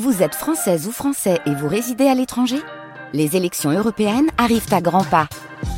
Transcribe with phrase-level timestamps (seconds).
[0.00, 2.56] Vous êtes française ou français et vous résidez à l'étranger?
[3.12, 5.28] Les élections européennes arrivent à grands pas.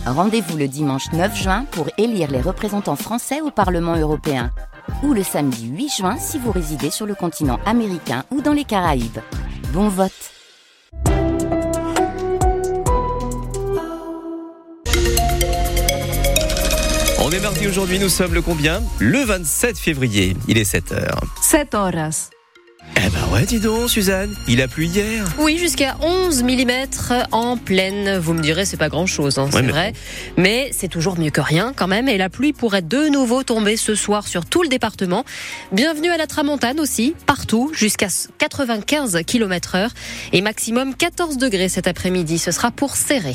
[0.07, 4.53] Rendez-vous le dimanche 9 juin pour élire les représentants français au Parlement européen.
[5.03, 8.63] Ou le samedi 8 juin si vous résidez sur le continent américain ou dans les
[8.63, 9.19] Caraïbes.
[9.73, 10.13] Bon vote
[17.19, 18.81] On est mardi aujourd'hui, nous sommes le combien?
[19.01, 21.19] Le 27 février, il est 7h.
[21.43, 22.31] 7 horas.
[22.97, 25.25] Eh ben ouais, dis donc, Suzanne, il a plu hier.
[25.39, 26.71] Oui, jusqu'à 11 mm
[27.33, 28.19] en pleine.
[28.19, 29.93] Vous me direz, c'est pas grand chose, hein, Ouais, c'est mais vrai.
[30.37, 32.09] Mais c'est toujours mieux que rien quand même.
[32.09, 35.25] Et la pluie pourrait de nouveau tomber ce soir sur tout le département.
[35.73, 39.91] Bienvenue à la Tramontane aussi, partout, jusqu'à 95 km heure.
[40.33, 42.39] Et maximum 14 degrés cet après-midi.
[42.39, 43.35] Ce sera pour serrer.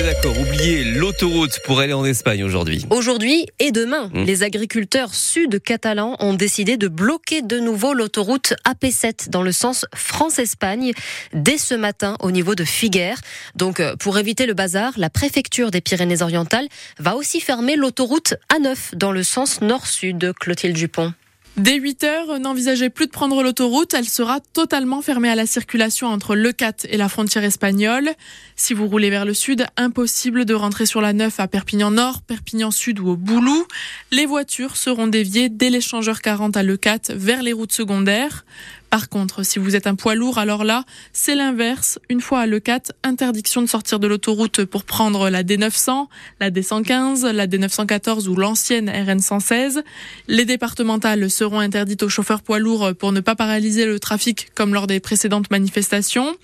[0.00, 2.86] Est d'accord, oubliez l'autoroute pour aller en Espagne aujourd'hui.
[2.88, 4.24] Aujourd'hui et demain, Mmh.
[4.24, 10.92] les agriculteurs sud-catalans ont décidé de bloquer de nouveau l'autoroute AP7 dans le sens France-Espagne
[11.34, 13.20] dès ce matin au niveau de Figueres.
[13.56, 18.94] Donc, euh, pour éviter le bazar, la préfecture des Pyrénées-Orientales va aussi fermer l'autoroute A9
[18.94, 20.32] dans le sens nord-sud.
[20.40, 21.12] Clotilde Dupont.
[21.56, 23.92] Dès 8 heures, n'envisagez plus de prendre l'autoroute.
[23.92, 28.10] Elle sera totalement fermée à la circulation entre Le Cat et la frontière espagnole.
[28.56, 32.22] Si vous roulez vers le sud, impossible de rentrer sur la 9 à Perpignan Nord,
[32.22, 33.66] Perpignan Sud ou au Boulou.
[34.10, 38.44] Les voitures seront déviées dès l'échangeur 40 à Le Cat vers les routes secondaires.
[38.90, 42.00] Par contre, si vous êtes un poids lourd, alors là, c'est l'inverse.
[42.08, 46.08] Une fois à Le Cat, interdiction de sortir de l'autoroute pour prendre la D900,
[46.40, 49.82] la D115, la D914 ou l'ancienne RN116.
[50.26, 54.74] Les départementales seront interdites aux chauffeurs poids lourds pour ne pas paralyser le trafic comme
[54.74, 56.34] lors des précédentes manifestations.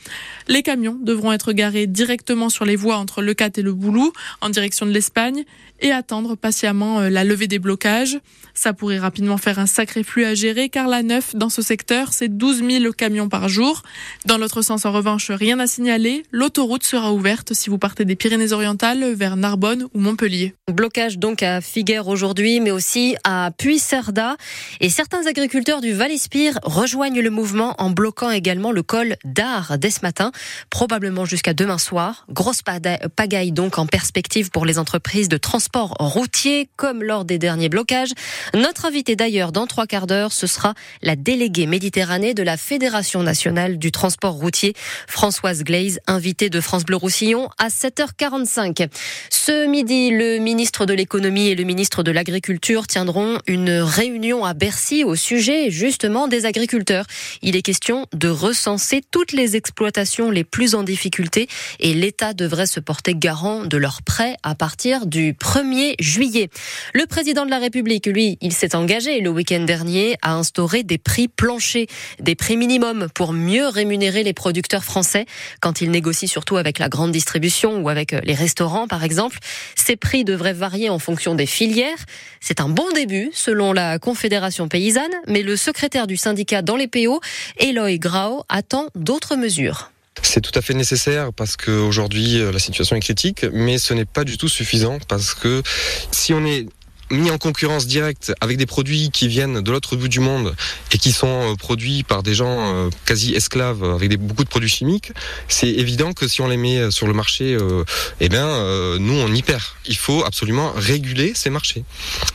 [0.47, 4.13] Les camions devront être garés directement sur les voies entre Le Cat et le Boulou
[4.41, 5.45] en direction de l'Espagne
[5.81, 8.19] et attendre patiemment euh, la levée des blocages.
[8.55, 12.13] Ça pourrait rapidement faire un sacré flux à gérer car la 9 dans ce secteur,
[12.13, 13.83] c'est 12 000 camions par jour.
[14.27, 16.25] Dans l'autre sens, en revanche, rien à signaler.
[16.31, 20.55] L'autoroute sera ouverte si vous partez des Pyrénées-Orientales vers Narbonne ou Montpellier.
[20.71, 24.37] Blocage donc à Figueres aujourd'hui, mais aussi à Puy-Cerda.
[24.81, 29.91] Et certains agriculteurs du Val-Espire rejoignent le mouvement en bloquant également le col d'Ar dès
[29.91, 30.33] ce matin,
[30.71, 32.27] probablement jusqu'à demain soir.
[32.31, 37.69] Grosse pagaille donc en perspective pour les entreprises de transport routier, comme lors des derniers
[37.69, 38.13] blocages.
[38.55, 43.23] Notre invité d'ailleurs dans trois quarts d'heure, ce sera la déléguée Méditerranée de la Fédération
[43.23, 44.75] nationale du transport routier,
[45.07, 48.89] Françoise Glaise, invitée de France Bleu Roussillon à 7h45.
[49.31, 54.55] Ce midi, le ministre de l'économie et le ministre de l'agriculture tiendront une réunion à
[54.55, 57.07] Bercy au sujet justement des agriculteurs.
[57.43, 61.49] Il est question de recenser toutes les exploitations les plus en difficulté
[61.81, 66.49] et l'État devrait se porter garant de leurs prêts à partir du 1er juillet.
[66.95, 70.99] Le président de la République, lui, il s'est engagé le week-end dernier à instaurer des
[70.99, 71.87] prix planchers,
[72.21, 75.27] des prix minimums pour mieux rémunérer les producteurs français
[75.61, 79.39] quand ils négocient surtout avec la grande distribution ou avec euh, les restaurants par exemple.
[79.75, 81.99] Ces prix devraient varier en fonction des filières.
[82.41, 86.89] C'est un bon début selon la Confédération paysanne, mais le secrétaire du syndicat dans les
[86.89, 87.21] PO,
[87.59, 89.91] Eloy Grau, attend d'autres mesures.
[90.23, 94.25] C'est tout à fait nécessaire parce qu'aujourd'hui la situation est critique, mais ce n'est pas
[94.25, 95.63] du tout suffisant parce que
[96.11, 96.67] si on est
[97.11, 100.55] mis en concurrence directe avec des produits qui viennent de l'autre bout du monde
[100.93, 104.49] et qui sont euh, produits par des gens euh, quasi esclaves avec des, beaucoup de
[104.49, 105.13] produits chimiques,
[105.49, 107.85] c'est évident que si on les met sur le marché, euh,
[108.21, 109.63] eh bien, euh, nous on y perd.
[109.87, 111.85] Il faut absolument réguler ces marchés.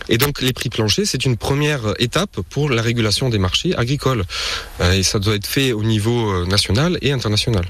[0.10, 4.24] Et donc les prix planchers, c'est une première étape pour la régulation des marchés agricoles.
[4.82, 7.66] Euh, et ça doit être fait au niveau euh, national et international.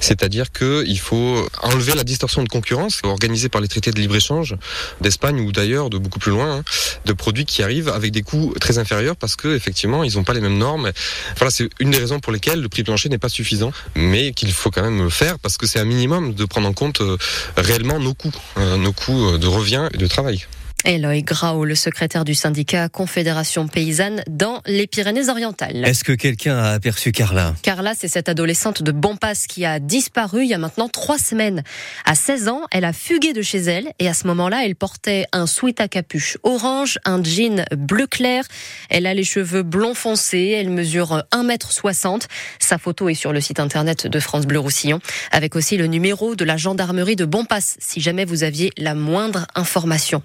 [0.00, 4.56] C'est-à-dire qu'il faut enlever la distorsion de concurrence organisée par les traités de libre-échange
[5.00, 6.62] d'Espagne ou d'ailleurs de beaucoup plus loin, hein,
[7.04, 10.34] de produits qui arrivent avec des coûts très inférieurs parce que effectivement ils n'ont pas
[10.34, 10.90] les mêmes normes.
[11.36, 14.52] Voilà, c'est une des raisons pour lesquelles le prix plancher n'est pas suffisant, mais qu'il
[14.52, 17.16] faut quand même faire parce que c'est un minimum de prendre en compte euh,
[17.56, 20.46] réellement nos coûts, euh, nos coûts de revient et de travail.
[20.84, 25.84] Eloy Grau, le secrétaire du syndicat Confédération paysanne dans les Pyrénées-Orientales.
[25.84, 27.54] Est-ce que quelqu'un a aperçu Carla?
[27.62, 31.62] Carla, c'est cette adolescente de Bonpass qui a disparu il y a maintenant trois semaines.
[32.06, 35.26] À 16 ans, elle a fugué de chez elle et à ce moment-là, elle portait
[35.32, 38.44] un sweat à capuche orange, un jean bleu clair.
[38.88, 42.22] Elle a les cheveux blonds foncés, elle mesure 1m60.
[42.58, 45.00] Sa photo est sur le site internet de France Bleu Roussillon
[45.30, 49.46] avec aussi le numéro de la gendarmerie de Bonpass si jamais vous aviez la moindre
[49.54, 50.22] information.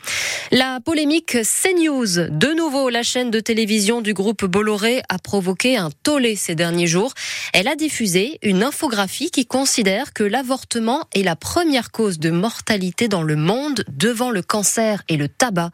[0.52, 2.30] La polémique CNews.
[2.30, 6.86] De nouveau, la chaîne de télévision du groupe Bolloré a provoqué un tollé ces derniers
[6.86, 7.14] jours.
[7.54, 13.08] Elle a diffusé une infographie qui considère que l'avortement est la première cause de mortalité
[13.08, 15.72] dans le monde devant le cancer et le tabac.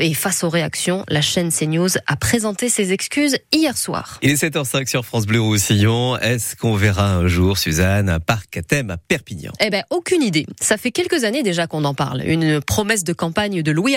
[0.00, 4.18] Et face aux réactions, la chaîne CNews a présenté ses excuses hier soir.
[4.22, 6.16] Il est 7h05 sur France Bleu Roussillon.
[6.18, 9.52] Est-ce qu'on verra un jour, Suzanne, un parc à thème à Perpignan?
[9.60, 10.46] Eh ben, aucune idée.
[10.60, 12.22] Ça fait quelques années déjà qu'on en parle.
[12.26, 13.94] Une promesse de campagne de Louis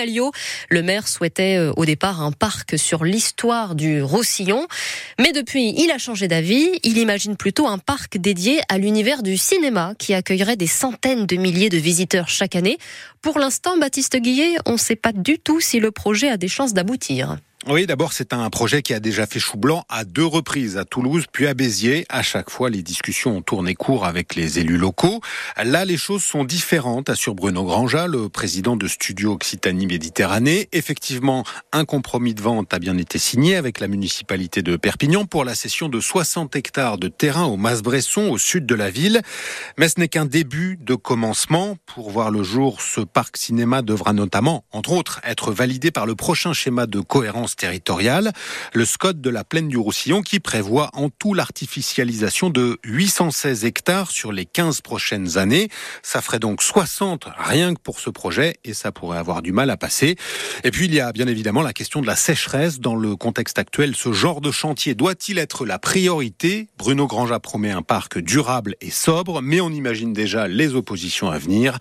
[0.70, 4.66] Le maire souhaitait euh, au départ un parc sur l'histoire du Roussillon.
[5.20, 6.78] Mais depuis, il a changé d'avis.
[6.82, 11.36] Il imagine plutôt un parc dédié à l'univers du cinéma qui accueillerait des centaines de
[11.36, 12.78] milliers de visiteurs chaque année.
[13.22, 16.48] Pour l'instant, Baptiste Guillet, on ne sait pas du tout si le projet a des
[16.48, 17.36] chances d'aboutir.
[17.70, 20.86] Oui, d'abord, c'est un projet qui a déjà fait chou blanc à deux reprises, à
[20.86, 22.06] Toulouse puis à Béziers.
[22.08, 25.20] À chaque fois, les discussions ont tourné court avec les élus locaux.
[25.62, 30.70] Là, les choses sont différentes, assure Bruno Granja, le président de Studio Occitanie Méditerranée.
[30.72, 35.44] Effectivement, un compromis de vente a bien été signé avec la municipalité de Perpignan pour
[35.44, 39.20] la cession de 60 hectares de terrain au Mas-Bresson, au sud de la ville.
[39.76, 41.76] Mais ce n'est qu'un début de commencement.
[41.84, 46.14] Pour voir le jour, ce parc cinéma devra notamment, entre autres, être validé par le
[46.14, 47.56] prochain schéma de cohérence
[48.72, 54.10] le SCOT de la plaine du Roussillon qui prévoit en tout l'artificialisation de 816 hectares
[54.10, 55.68] sur les 15 prochaines années.
[56.02, 59.70] Ça ferait donc 60 rien que pour ce projet et ça pourrait avoir du mal
[59.70, 60.16] à passer.
[60.64, 63.58] Et puis il y a bien évidemment la question de la sécheresse dans le contexte
[63.58, 63.96] actuel.
[63.96, 66.68] Ce genre de chantier doit-il être la priorité?
[66.78, 71.38] Bruno Granja promet un parc durable et sobre, mais on imagine déjà les oppositions à
[71.38, 71.78] venir.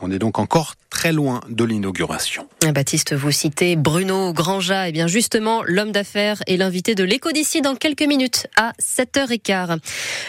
[0.00, 2.48] On est donc encore très loin de l'inauguration.
[2.72, 4.86] Baptiste, vous citez Bruno Granja.
[4.86, 8.72] Et eh bien justement, l'homme d'affaires est l'invité de l'écho d'ici dans quelques minutes à
[8.80, 9.78] 7h15.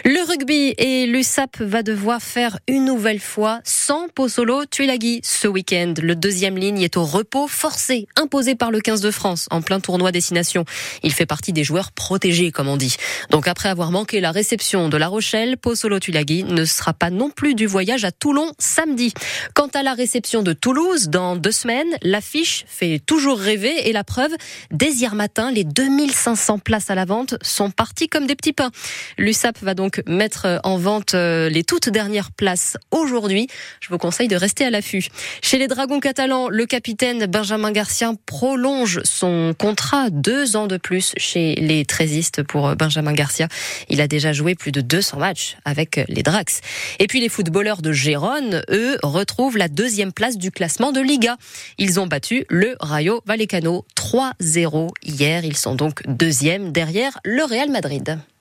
[0.03, 5.93] Le rugby et l'USAP va devoir faire une nouvelle fois sans Pozzolo Tuilagi ce week-end.
[6.01, 9.79] Le deuxième ligne est au repos forcé, imposé par le 15 de France en plein
[9.79, 10.65] tournoi destination.
[11.01, 12.97] Il fait partie des joueurs protégés, comme on dit.
[13.29, 17.29] Donc après avoir manqué la réception de La Rochelle, Pozzolo Tuilagi ne sera pas non
[17.29, 19.13] plus du voyage à Toulon samedi.
[19.53, 24.04] Quant à la réception de Toulouse, dans deux semaines, l'affiche fait toujours rêver et la
[24.04, 24.31] preuve,
[24.71, 28.71] dès hier matin, les 2500 places à la vente sont parties comme des petits pains.
[29.18, 33.48] L'USAP va donc mettre en vente euh, les toutes dernières places aujourd'hui.
[33.80, 35.07] Je vous conseille de rester à l'affût.
[35.42, 41.13] Chez les Dragons catalans, le capitaine Benjamin Garcia prolonge son contrat deux ans de plus
[41.18, 43.48] chez les Trésistes pour Benjamin Garcia.
[43.89, 46.62] Il a déjà joué plus de 200 matchs avec les Drax.
[47.00, 51.35] Et puis les footballeurs de Gérone, eux, retrouvent la deuxième place du classement de Liga.
[51.77, 55.44] Ils ont battu le Rayo Vallecano 3-0 hier.
[55.44, 58.17] Ils sont donc deuxième derrière le Real Madrid.